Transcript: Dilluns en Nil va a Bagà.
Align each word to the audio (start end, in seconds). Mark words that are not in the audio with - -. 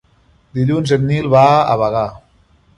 Dilluns 0.59 0.95
en 0.97 1.05
Nil 1.11 1.29
va 1.37 1.45
a 1.61 1.79
Bagà. 1.85 2.05